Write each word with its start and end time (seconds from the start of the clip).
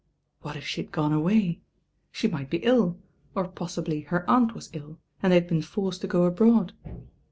What 0.41 0.55
if 0.55 0.65
she 0.65 0.81
had 0.81 0.91
gone 0.91 1.11
W 1.11 1.57
She 2.11 2.27
might 2.27 2.49
be 2.49 2.57
ill. 2.63 2.97
or 3.35 3.47
po.«bly 3.47 4.05
her 4.07 4.27
aunt 4.27 4.55
las 4.55 4.71
ill 4.73 4.97
^'J 5.23 5.29
th^ 5.29 5.31
had 5.31 5.47
be«, 5.47 5.61
forced 5.61 6.01
to 6.01 6.07
go 6.07 6.23
abroad. 6.23 6.73